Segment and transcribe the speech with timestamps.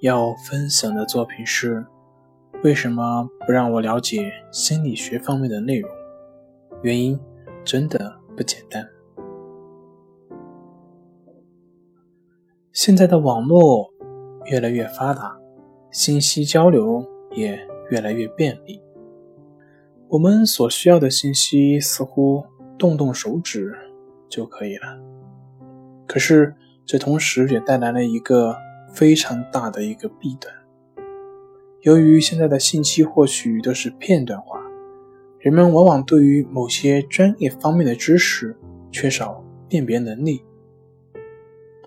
[0.00, 1.84] 要分享的作品是：
[2.62, 5.90] 为什么不让我了解心理学方面的内容？
[6.82, 7.18] 原因
[7.64, 8.88] 真的不简单。
[12.72, 13.92] 现在的网络
[14.44, 15.36] 越来越发达，
[15.90, 17.58] 信息交流也
[17.90, 18.80] 越来越便利，
[20.06, 22.44] 我们所需要的信息似乎
[22.78, 23.76] 动动手指
[24.28, 24.96] 就可以了。
[26.06, 26.54] 可是，
[26.86, 28.56] 这同时也带来了一个。
[28.92, 30.52] 非常大的一个弊端。
[31.82, 34.60] 由于现在的信息获取都是片段化，
[35.38, 38.56] 人们往往对于某些专业方面的知识
[38.90, 40.42] 缺少辨别能力，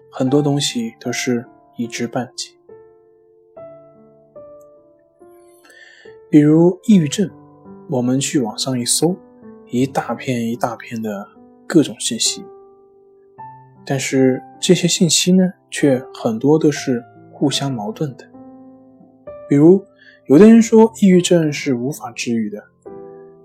[0.10, 1.46] 很多东西都是
[1.78, 2.52] 一知半解。
[6.30, 7.30] 比如抑郁症，
[7.90, 9.18] 我们去网上一搜，
[9.68, 11.28] 一大片一大片的
[11.68, 12.46] 各种信息。
[13.86, 18.30] 但是这些信息呢，却很多都是互相矛盾的。
[19.50, 19.84] 比如，
[20.28, 22.64] 有的人说抑郁症是无法治愈的，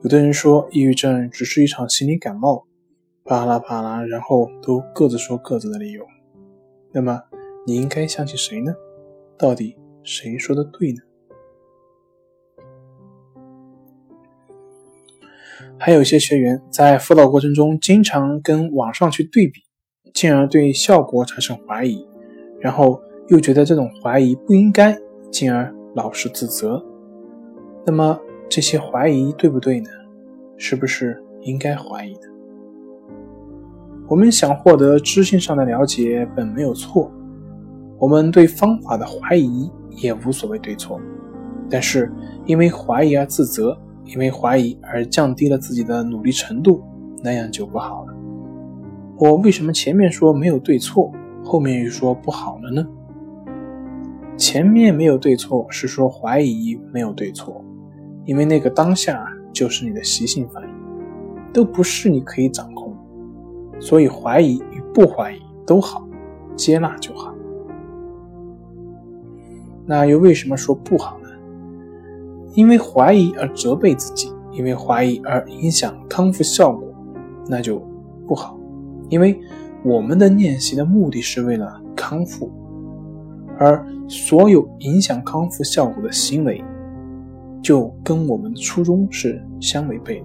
[0.02, 2.66] 有的人说抑郁症只是一场心理感冒，
[3.24, 6.04] 巴拉巴拉，然后都各自说各自的理由。
[6.92, 7.22] 那么，
[7.66, 8.74] 你应该相信谁呢？
[9.38, 10.98] 到底谁说的对呢？
[15.78, 19.62] 还有一些学员在辅导过程中，经常跟网上去对比。
[20.14, 22.08] 进而对效果产生怀疑，
[22.60, 24.98] 然后又觉得这种怀疑不应该，
[25.30, 26.84] 进而老是自责。
[27.84, 29.90] 那么这些怀疑对不对呢？
[30.56, 32.20] 是不是应该怀疑的？
[34.08, 37.10] 我们想获得知性上的了解本没有错，
[37.98, 41.00] 我们对方法的怀疑也无所谓对错。
[41.68, 42.10] 但是
[42.44, 46.82] 因为怀疑而自责，因为怀疑而降低了自己的努力程度，
[47.22, 48.14] 那样就不好了。
[49.18, 51.12] 我为什么前面说没有对错，
[51.46, 52.84] 后面又说不好了呢？
[54.36, 57.64] 前面没有对错是说怀疑没有对错，
[58.24, 60.68] 因为那个当下就是你的习性反应，
[61.52, 62.92] 都不是你可以掌控，
[63.78, 66.04] 所以怀疑与不怀疑都好，
[66.56, 67.32] 接纳就好。
[69.86, 71.28] 那又为什么说不好呢？
[72.54, 76.92] 因为怀疑而责备自己，因为怀疑而影响康复效果，
[77.48, 77.80] 那就
[78.26, 78.58] 不好。
[79.08, 79.40] 因为
[79.86, 82.50] 我们的练习的目的是为了康复，
[83.56, 86.60] 而所有影响康复效果的行为，
[87.62, 90.24] 就跟我们的初衷是相违背。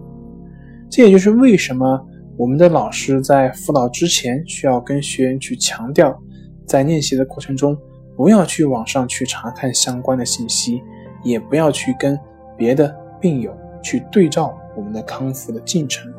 [0.90, 2.04] 这也就是为什么
[2.38, 6.20] 我们的老师在辅导之前需要跟学员去强调，
[6.66, 7.78] 在练习的过程中，
[8.18, 10.82] 不要去网上去查看相关的信息，
[11.24, 12.20] 也不要去跟
[12.58, 16.12] 别的病友去对照我们的康复的进程，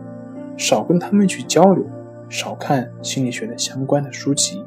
[0.56, 1.84] 少跟他们去交流。
[2.32, 4.64] 少看心理学的相关的书籍，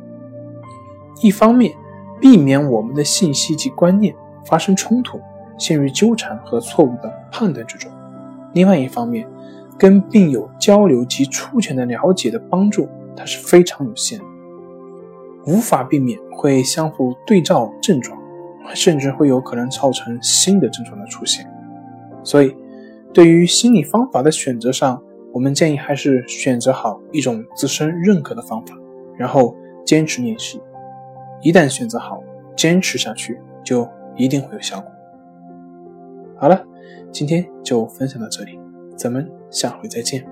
[1.23, 1.73] 一方面
[2.21, 4.15] 避免我们的信息及观念
[4.45, 5.19] 发生冲突，
[5.57, 7.91] 陷入纠缠和错误的判断之中；
[8.53, 9.27] 另外一方面，
[9.79, 12.87] 跟病友交流及初浅的了解的帮助，
[13.17, 14.25] 它是非常有限的，
[15.47, 18.15] 无法避免会相互对照症状，
[18.75, 21.51] 甚至会有可能造成新的症状的出现。
[22.23, 22.55] 所以，
[23.11, 25.01] 对于心理方法的选择上，
[25.35, 28.73] 我们建议还是选择好一种自身认可的方法，
[29.17, 29.53] 然后
[29.85, 30.61] 坚持练习。
[31.41, 32.23] 一旦选择好，
[32.55, 33.85] 坚持下去就
[34.15, 34.89] 一定会有效果。
[36.37, 36.63] 好了，
[37.11, 38.57] 今天就分享到这里，
[38.95, 40.25] 咱们下回再见。